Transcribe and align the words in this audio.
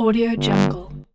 Audio 0.00 0.34
Jungle. 0.34 1.09